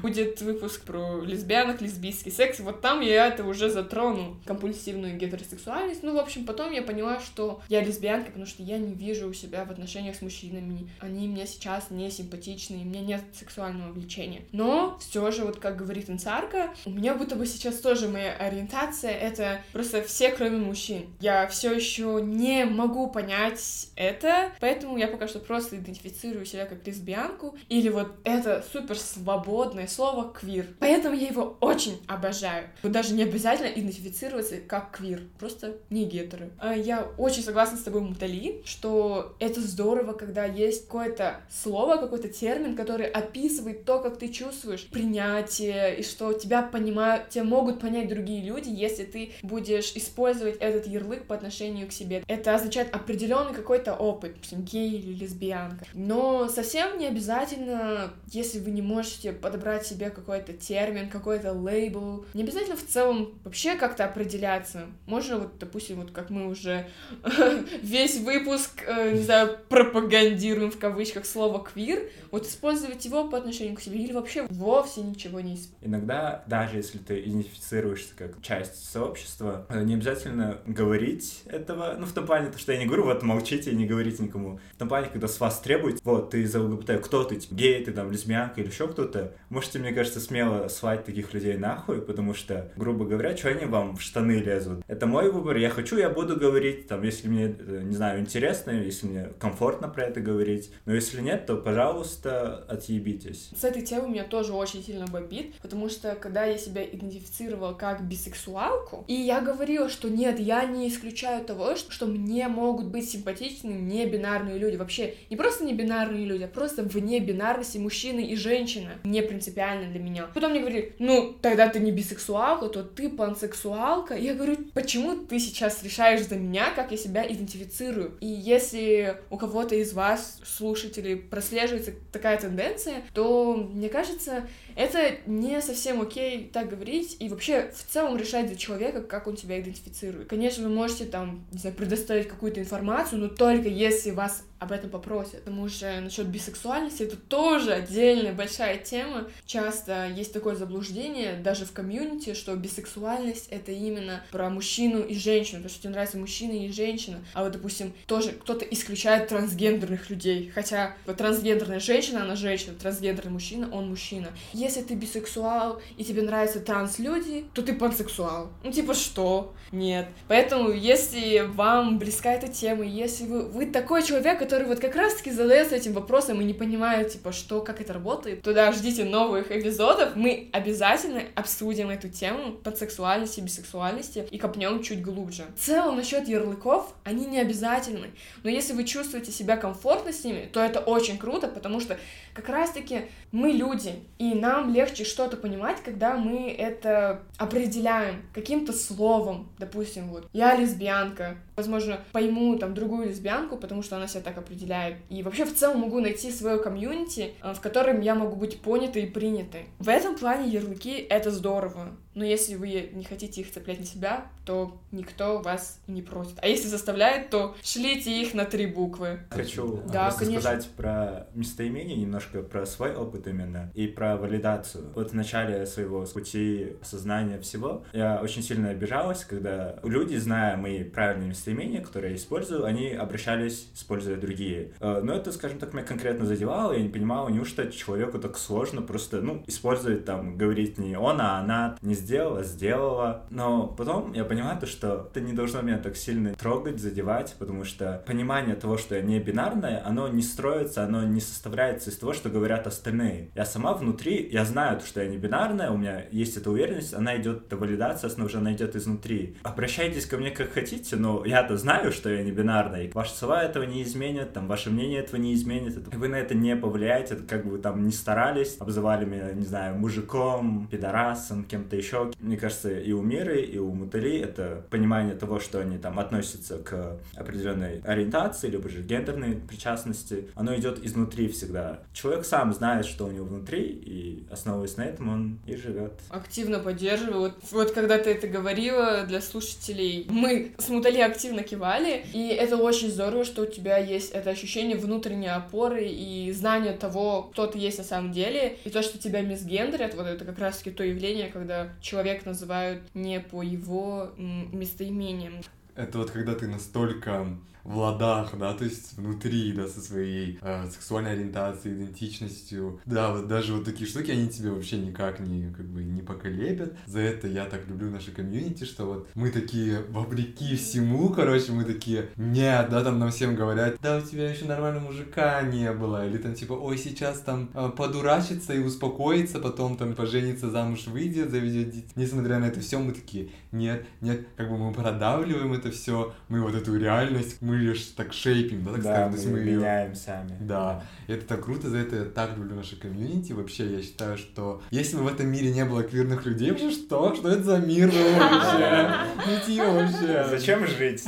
[0.03, 6.03] Будет выпуск про лесбиянок, лесбийский секс, вот там я это уже затрону, компульсивную гетеросексуальность.
[6.03, 9.33] Ну, в общем, потом я поняла, что я лесбиянка, потому что я не вижу у
[9.33, 10.91] себя в отношениях с мужчинами.
[11.01, 14.43] Они мне сейчас не симпатичны, у меня нет сексуального влечения.
[14.53, 19.11] Но все же, вот как говорит Инцарка, у меня будто бы сейчас тоже моя ориентация—
[19.13, 21.07] это просто все, кроме мужчин.
[21.21, 26.87] Я все еще не могу понять это, поэтому я пока что просто идентифицирую себя как
[26.87, 30.67] лесбиянку, или вот это супер свободное слово квир.
[30.79, 32.69] Поэтому я его очень обожаю.
[32.83, 36.51] Вот даже не обязательно идентифицироваться как квир, просто не гетеры.
[36.59, 39.76] А Я очень согласна с тобой, Мутали, что это здорово,
[40.19, 46.33] когда есть какое-то слово, какой-то термин, который описывает то, как ты чувствуешь принятие, и что
[46.33, 51.89] тебя понимают, тебя могут понять другие люди, если ты будешь использовать этот ярлык по отношению
[51.89, 52.23] к себе.
[52.27, 55.85] Это означает определенный какой-то опыт, допустим, гей или лесбиянка.
[55.95, 62.43] Но совсем не обязательно, если вы не можете подобрать себе какой-то термин, какой-то лейбл, не
[62.43, 64.87] обязательно в целом вообще как-то определяться.
[65.07, 66.87] Можно вот, допустим, вот как мы уже
[67.83, 73.77] весь выпуск, э, не знаю, пропагандируем в кавычках слово квир, вот использовать его по отношению
[73.77, 75.87] к себе или вообще вовсе ничего не использовать.
[75.87, 82.13] Иногда, даже если ты идентифицируешься как часть сообщества, э, не обязательно говорить этого, ну, в
[82.13, 84.61] том плане, то, что я не говорю, вот, молчите и не говорите никому.
[84.75, 87.85] В том плане, когда с вас требуют, вот, ты за ЛГБТ, кто ты, типа, гей,
[87.85, 92.35] ты там, лесбиянка или еще кто-то, можете, мне кажется, смело свать таких людей нахуй, потому
[92.35, 94.85] что, грубо говоря, что они вам в штаны лезут?
[94.87, 98.71] Это мой выбор, я хочу, я буду говорить, там, если мне, э, не знаю, интересно,
[98.71, 103.51] если мне комфортно про это говорить, но если нет, то, пожалуйста, отъебитесь.
[103.59, 108.03] С этой темой меня тоже очень сильно бомбит, потому что когда я себя идентифицировала как
[108.03, 113.11] бисексуалку, и я говорила, что нет, я не исключаю того, что, что мне могут быть
[113.11, 118.21] симпатичны не бинарные люди, вообще не просто не бинарные люди, а просто вне бинарности мужчины
[118.21, 120.27] и женщина, не принципиально для меня.
[120.35, 124.15] Потом мне говорили, ну, тогда ты не бисексуалка, то ты пансексуалка.
[124.15, 128.17] Я говорю, почему ты сейчас решаешь за меня, как я себя идентифицирую?
[128.21, 135.61] И если у кого-то из вас, слушателей, прослеживается такая тенденция, то, мне кажется, это не
[135.63, 140.29] совсем окей так говорить и вообще в целом решать за человека, как он себя идентифицирует.
[140.29, 144.91] Конечно, вы можете там, не знаю, предоставить какую-то информацию, но только если вас об этом
[144.91, 145.45] попросят.
[145.45, 149.29] Потому что насчет бисексуальности это тоже отдельная большая тема.
[149.45, 155.63] Часто есть такое заблуждение, даже в комьюнити, что бисексуальность это именно про мужчину и женщину,
[155.63, 157.19] то, что тебе нравятся мужчина и женщина.
[157.35, 160.51] А вот, допустим, тоже кто-то исключает трансгендерных людей.
[160.55, 164.29] Хотя вот трансгендерная женщина, она женщина, трансгендерный мужчина, он мужчина.
[164.67, 168.49] Если ты бисексуал и тебе нравятся транслюди, то ты пансексуал.
[168.65, 169.55] Ну, типа, что?
[169.71, 170.09] Нет.
[170.27, 175.31] Поэтому, если вам близка эта тема, если вы, вы такой человек, который вот как раз-таки
[175.31, 179.53] задается этим вопросом и не понимает, типа, что, как это работает, то да, ждите новых
[179.53, 180.17] эпизодов.
[180.17, 185.45] Мы обязательно обсудим эту тему пансексуальности, бисексуальности и копнем чуть глубже.
[185.57, 188.11] В целом, насчет ярлыков, они не обязательны.
[188.43, 191.97] Но если вы чувствуете себя комфортно с ними, то это очень круто, потому что
[192.35, 199.49] как раз-таки мы люди, и нам легче что-то понимать, когда мы это определяем каким-то словом.
[199.59, 201.37] Допустим, вот, я лесбиянка.
[201.57, 204.97] Возможно, пойму там другую лесбиянку, потому что она себя так определяет.
[205.09, 209.05] И вообще в целом могу найти свое комьюнити, э, в котором я могу быть понятой
[209.05, 209.67] и принятой.
[209.79, 211.97] В этом плане ярлыки— это здорово.
[212.17, 216.39] Но если вы не хотите их цеплять на себя, то никто вас не просит.
[216.41, 219.21] А если заставляет, то шлите их на три буквы.
[219.31, 220.41] Хочу Да, просто конечно.
[220.41, 224.93] сказать про местоимение, немножко про свой опыт именно, и про валидацию.
[224.95, 230.85] Вот в начале своего пути осознания всего я очень сильно обижалась, когда люди, зная мои
[230.85, 234.73] правильные местоимения, которые я использую, они обращались, используя другие.
[234.81, 238.81] Э, Но это, скажем так, меня конкретно задевало, я не понимала, неужто человеку так сложно
[238.81, 243.27] просто, ну, использовать там, говорить не он, а она, не сделала, сделала.
[243.31, 247.65] Но потом я поняла то, что это не должно меня так сильно трогать, задевать, потому
[247.65, 252.13] что понимание того, что я не бинарная, оно не строится, оно не составляется из того,
[252.13, 253.31] что говорят остальные.
[253.35, 257.17] Я сама внутри, я знаю, что я не бинарная, у меня есть эта уверенность, она
[257.17, 259.37] идет, эта валидация, она идет изнутри.
[259.43, 262.85] Обращайтесь ко мне как хотите, но я-то знаю, что я не бинарная.
[262.85, 265.77] И ваши слова этого не изменят, там, ваше мнение этого не изменит.
[265.77, 269.45] Это- Вы на это не повлияете, это как бы там не старались, обзывали меня, не
[269.45, 272.15] знаю, мужиком, пидорасом, кем-то еще, толчок.
[272.21, 276.59] Мне кажется, и у Миры, и у Мутали это понимание того, что они там относятся
[276.59, 280.29] к определенной ориентации, либо же гендерной причастности.
[280.35, 281.81] Оно идет изнутри всегда.
[281.93, 285.93] Человек сам знает, что у него внутри, и основываясь на этом, он и живет.
[286.11, 287.21] Активно поддерживаю.
[287.21, 292.57] Вот, вот когда ты это говорила для слушателей, мы с Мутали активно кивали, и это
[292.57, 297.59] очень здорово, что у тебя есть это ощущение внутренней опоры и знание того, кто ты
[297.59, 301.29] есть на самом деле, и то, что тебя мисгендерят, вот это как раз-таки то явление,
[301.29, 305.35] когда человек называют не по его местоимениям.
[305.77, 307.37] Это вот когда ты настолько
[307.67, 312.81] в ладах, да, то есть внутри, да, со своей э, сексуальной ориентацией, идентичностью.
[312.87, 316.75] Да, вот даже вот такие штуки, они тебе вообще никак не, как бы, не поколебят.
[316.87, 321.65] За это я так люблю наше комьюнити, что вот мы такие, вопреки всему, короче, мы
[321.65, 326.07] такие, нет, да, там нам всем говорят, да, у тебя еще нормального мужика не было,
[326.07, 331.33] или там типа, ой, сейчас там э, подурачится и успокоится, потом там поженится, замуж выйдет,
[331.33, 331.91] заведет детей.
[331.97, 336.41] Несмотря на это все, мы такие, нет, нет, как бы мы продавливаем это все, мы
[336.43, 339.39] вот эту реальность, мы ее так шейпим, да, так да, скажем, мы, то есть мы
[339.39, 340.37] ее меняем сами.
[340.41, 344.17] Да, и это так круто, за это я так люблю наше комьюнити, вообще я считаю,
[344.19, 347.15] что если бы в этом мире не было квирных людей, вообще что?
[347.15, 348.91] Что это за мир вообще?
[349.57, 350.27] Ну вообще.
[350.31, 351.05] Зачем жить?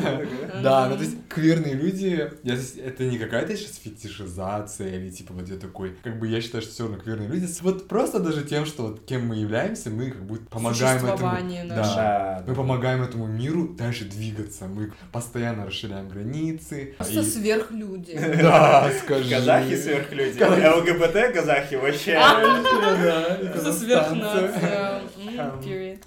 [0.63, 5.57] Да, ну то есть квирные люди, это не какая-то сейчас фетишизация или типа вот я
[5.57, 8.89] такой, как бы я считаю, что все равно квирные люди, вот просто даже тем, что
[8.89, 11.69] вот кем мы являемся, мы как будто помогаем этому.
[11.69, 16.95] Да, мы помогаем этому миру дальше двигаться, мы постоянно расширяем границы.
[16.97, 18.19] Просто сверхлюди.
[18.43, 19.31] Да, скажи.
[19.31, 20.43] Казахи сверхлюди.
[20.43, 22.13] ЛГБТ казахи вообще.
[22.13, 25.01] Это сверхнация.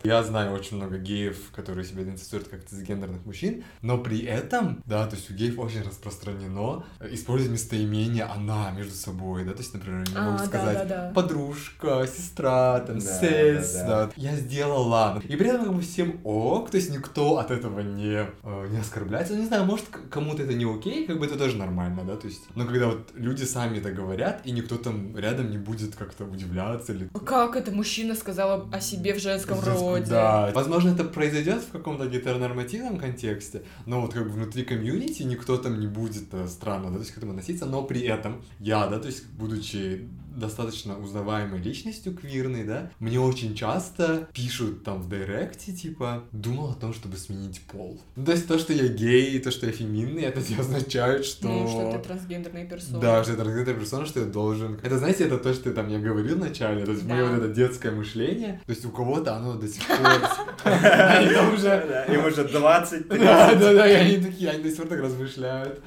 [0.03, 5.07] Я знаю очень много геев, которые себя идентифицируют как цисгендерных мужчин, но при этом, да,
[5.07, 10.03] то есть у геев очень распространено использовать местоимение «она» между собой, да, то есть, например,
[10.07, 15.21] они могут А, сказать подружка, сестра, там, сес, да, я сделала.
[15.27, 18.77] И при этом как бы всем ок, то есть никто от этого не, э, не
[18.77, 19.33] оскорбляется.
[19.33, 22.27] Ну, не знаю, может, кому-то это не окей, как бы это тоже нормально, да, то
[22.27, 26.25] есть, но когда вот люди сами это говорят, и никто там рядом не будет как-то
[26.25, 27.09] удивляться или...
[27.25, 30.05] Как это мужчина сказала о себе в женском роде?
[30.09, 35.57] Да, возможно, это произойдет в каком-то гетеронормативном контексте, но вот как бы внутри комьюнити никто
[35.57, 38.87] там не будет э, странно, да, то есть к этому относиться, но при этом я,
[38.87, 45.09] да, то есть будучи достаточно узнаваемой личностью квирной, да, мне очень часто пишут там в
[45.09, 47.99] директе, типа, думал о том, чтобы сменить пол.
[48.15, 51.47] Ну, то есть то, что я гей, то, что я феминный, это не означает, что...
[51.47, 52.99] Ну, что ты трансгендерная персона.
[52.99, 54.79] Да, что я трансгендерная персона, что я должен...
[54.81, 57.13] Это, знаете, это то, что там я говорил вначале, то есть да.
[57.13, 59.97] мое вот это детское мышление, то есть у кого-то оно до сих пор...
[60.65, 62.05] Им уже...
[62.09, 65.81] Им уже 20 Да, да, да, и они такие, они до сих пор так размышляют.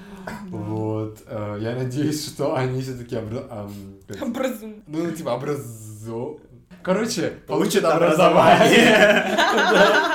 [0.50, 1.22] Вот.
[1.26, 3.16] Э, я надеюсь, что они все-таки
[4.20, 4.74] Образу...
[4.86, 6.40] Ну, типа, образу...
[6.82, 9.24] Короче, получат образование.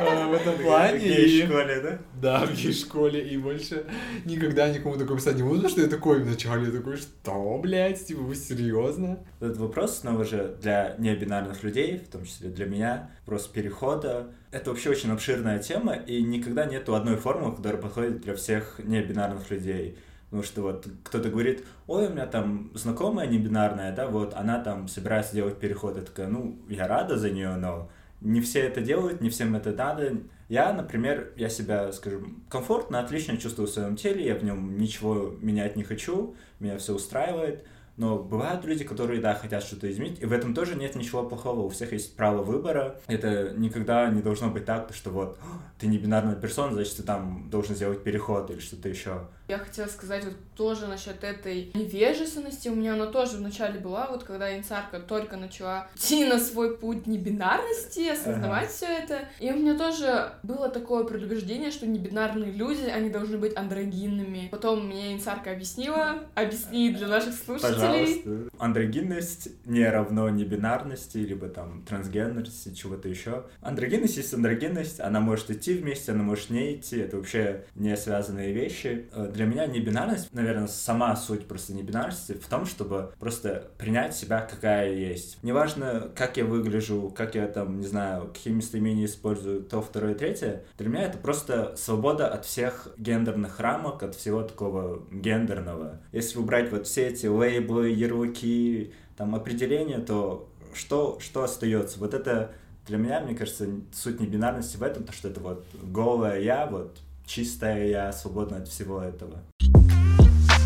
[0.00, 0.98] В этом плане.
[0.98, 1.98] В гей-школе, да?
[2.14, 3.28] Да, в гей-школе.
[3.28, 3.84] И больше
[4.24, 8.34] никогда никому такое писать не буду, что я такой вначале такой, что, блядь, типа, вы
[8.34, 9.18] серьезно?
[9.40, 14.70] Этот вопрос, снова же, для небинарных людей, в том числе для меня, вопрос перехода, это
[14.70, 19.98] вообще очень обширная тема, и никогда нету одной формулы, которая подходит для всех небинарных людей.
[20.30, 24.86] Потому что вот кто-то говорит, ой, у меня там знакомая небинарная, да, вот она там
[24.86, 25.96] собирается делать переход.
[25.96, 27.90] Я такая, ну, я рада за нее, но
[28.20, 30.18] не все это делают, не всем это надо.
[30.48, 35.34] Я, например, я себя, скажем, комфортно, отлично чувствую в своем теле, я в нем ничего
[35.40, 37.64] менять не хочу, меня все устраивает.
[37.96, 41.60] Но бывают люди, которые, да, хотят что-то изменить, и в этом тоже нет ничего плохого.
[41.60, 42.98] У всех есть право выбора.
[43.08, 45.38] Это никогда не должно быть так, что вот
[45.78, 49.28] ты не бинарная персона, значит, ты там должен сделать переход или что-то еще.
[49.50, 52.68] Я хотела сказать вот тоже насчет этой невежественности.
[52.68, 57.08] У меня она тоже вначале была, вот когда инсарка только начала идти на свой путь
[57.08, 58.72] небинарности, осознавать ага.
[58.72, 59.28] все это.
[59.40, 64.50] И у меня тоже было такое предубеждение, что небинарные люди, они должны быть андрогинными.
[64.52, 68.22] Потом мне инсарка объяснила, объясни для наших слушателей.
[68.22, 68.56] Пожалуйста.
[68.60, 73.46] Андрогинность не равно небинарности, либо там трансгендерности, чего-то еще.
[73.62, 78.52] Андрогинность есть андрогинность, она может идти вместе, она может не идти, это вообще не связанные
[78.52, 79.08] вещи.
[79.40, 84.92] Для меня небинарность, наверное, сама суть просто небинарности в том, чтобы просто принять себя, какая
[84.92, 85.42] есть.
[85.42, 90.64] Неважно, как я выгляжу, как я там, не знаю, какие местоимения использую, то, второе, третье.
[90.76, 96.02] Для меня это просто свобода от всех гендерных рамок, от всего такого гендерного.
[96.12, 101.98] Если убрать вот все эти лейблы, ярлыки, там определения, то что, что остается?
[101.98, 102.52] Вот это
[102.86, 106.98] для меня, мне кажется, суть небинарности в этом, то, что это вот голая я, вот
[107.30, 109.38] чистая я, свободна от всего этого.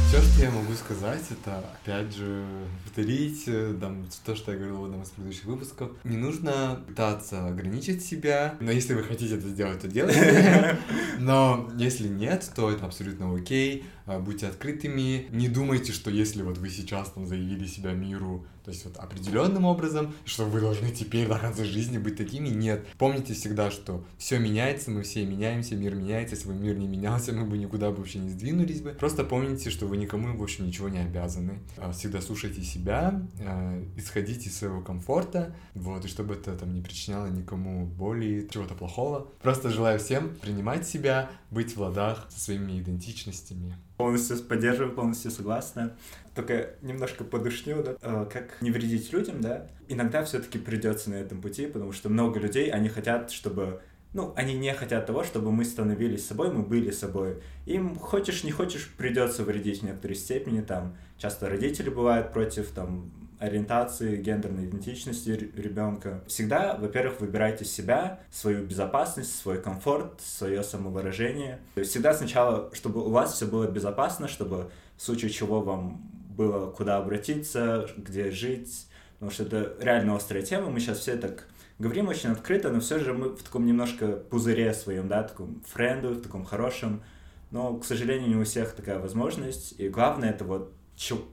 [0.09, 2.45] Все, что я могу сказать, это опять же
[2.85, 5.91] повторить э, там, то, что я говорил в одном из предыдущих выпусков.
[6.05, 10.79] Не нужно пытаться ограничить себя, но если вы хотите это сделать, то делайте.
[11.19, 13.85] Но если нет, то это абсолютно окей.
[14.07, 15.27] А, будьте открытыми.
[15.31, 19.67] Не думайте, что если вот вы сейчас там заявили себя миру, то есть вот определенным
[19.67, 22.49] образом, что вы должны теперь до конца жизни быть такими.
[22.49, 22.87] Нет.
[22.99, 26.35] Помните всегда, что все меняется, мы все меняемся, мир меняется.
[26.35, 28.91] Если бы мир не менялся, мы бы никуда бы вообще не сдвинулись бы.
[28.91, 31.61] Просто помните, что вы никому больше ничего не обязаны.
[31.77, 36.81] А, всегда слушайте себя, а, исходите из своего комфорта, вот, и чтобы это там не
[36.81, 39.29] причиняло никому боли, чего-то плохого.
[39.43, 43.77] Просто желаю всем принимать себя, быть в ладах со своими идентичностями.
[43.97, 45.97] Полностью поддерживаю, полностью согласна.
[46.35, 49.69] Только немножко подушню, да, э, как не вредить людям, да.
[49.89, 53.81] Иногда все-таки придется на этом пути, потому что много людей, они хотят, чтобы
[54.15, 57.43] ну, они не хотят того, чтобы мы становились собой, мы были собой.
[57.67, 63.11] Им хочешь, не хочешь, придется вредить в некоторой степени, там, часто родители бывают против, там,
[63.45, 66.23] ориентации, гендерной идентичности ребенка.
[66.27, 71.61] Всегда, во-первых, выбирайте себя, свою безопасность, свой комфорт, свое самовыражение.
[71.83, 76.03] Всегда сначала, чтобы у вас все было безопасно, чтобы в случае чего вам
[76.37, 81.47] было куда обратиться, где жить, потому что это реально острая тема, мы сейчас все так
[81.79, 86.11] говорим очень открыто, но все же мы в таком немножко пузыре своем, да, таком френду,
[86.11, 87.03] в таком хорошем,
[87.51, 90.73] но, к сожалению, не у всех такая возможность, и главное это вот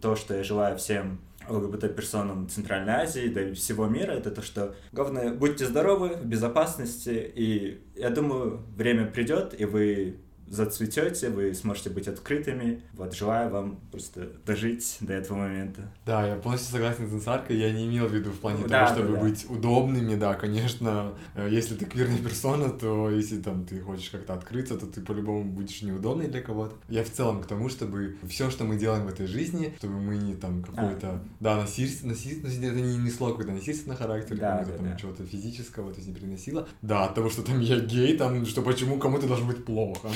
[0.02, 1.20] то, что я желаю всем
[1.50, 7.32] ЛГБТ-персонам Центральной Азии, да и всего мира, это то, что главное, будьте здоровы, в безопасности,
[7.36, 10.20] и я думаю, время придет, и вы
[10.52, 12.82] зацветете, вы сможете быть открытыми.
[12.94, 15.82] Вот, желаю вам просто дожить до этого момента.
[16.06, 19.00] Да, я полностью согласен с Инсаркой, я не имел в виду в плане да, того,
[19.00, 19.30] чтобы да, да.
[19.30, 24.34] быть удобными, да, конечно, э, если ты квирная персона, то если там ты хочешь как-то
[24.34, 26.76] открыться, то ты по-любому будешь неудобный для кого-то.
[26.90, 30.18] Я в целом к тому, чтобы все, что мы делаем в этой жизни, чтобы мы
[30.18, 31.24] не там какой-то, а.
[31.40, 34.98] да, насильство, насильство, это не несло какой-то насильственный характер, да, какого-то да, там да.
[34.98, 36.68] чего-то физического, то есть не приносило.
[36.82, 40.10] Да, от того, что там я гей, там, что почему кому-то должно быть плохо.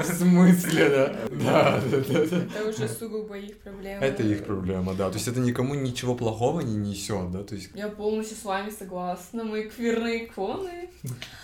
[0.00, 1.16] В смысле, да?
[1.30, 2.36] Да, да, да.
[2.36, 4.04] Это уже сугубо их проблема.
[4.04, 5.08] Это их проблема, да.
[5.10, 7.42] То есть это никому ничего плохого не несет, да?
[7.42, 7.70] То есть...
[7.74, 9.44] Я полностью с вами согласна.
[9.44, 10.90] Мы квирные иконы.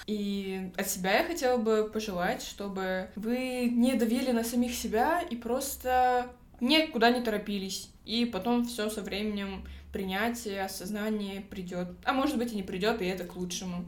[0.07, 5.37] И от себя я хотела бы пожелать, чтобы вы не давили на самих себя и
[5.37, 6.27] просто
[6.61, 7.91] никуда не торопились.
[8.05, 11.89] И потом все со временем принятие, осознание придет.
[12.05, 13.85] А может быть и не придет, и это к лучшему.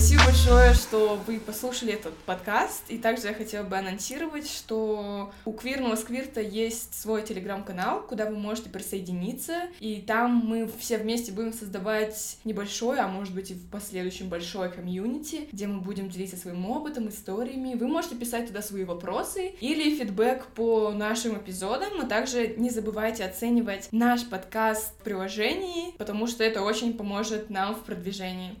[0.00, 2.84] Спасибо большое, что вы послушали этот подкаст.
[2.88, 8.38] И также я хотела бы анонсировать, что у Квирного Сквирта есть свой телеграм-канал, куда вы
[8.38, 9.64] можете присоединиться.
[9.78, 14.70] И там мы все вместе будем создавать небольшой, а может быть и в последующем большой
[14.70, 17.74] комьюнити, где мы будем делиться своим опытом, историями.
[17.74, 23.22] Вы можете писать туда свои вопросы или фидбэк по нашим эпизодам, а также не забывайте
[23.22, 28.56] оценивать наш подкаст в приложении, потому что это очень поможет нам в продвижении.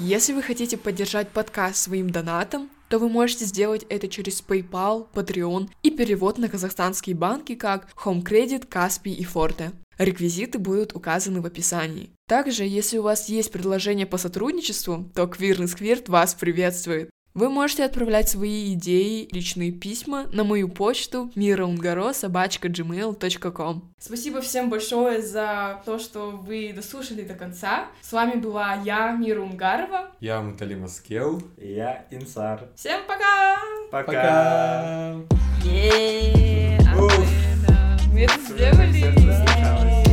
[0.00, 5.68] Если вы хотите поддержать подкаст своим донатом, то вы можете сделать это через PayPal, Patreon
[5.82, 9.72] и перевод на казахстанские банки, как Home Credit, Каспий и Forte.
[9.98, 12.10] Реквизиты будут указаны в описании.
[12.28, 17.10] Также, если у вас есть предложение по сотрудничеству, то Квирный Сквирт вас приветствует.
[17.38, 25.80] Вы можете отправлять свои идеи, личные письма на мою почту miraungaro.gmail.com Спасибо всем большое за
[25.86, 27.84] то, что вы дослушали до конца.
[28.02, 30.10] С вами была я, Мира Унгарова.
[30.18, 31.40] Я Мутали Маскел.
[31.58, 32.70] И я Инсар.
[32.74, 33.60] Всем пока!
[33.92, 35.14] Пока!
[35.62, 36.80] Еее!
[38.12, 40.07] Мы это сделали!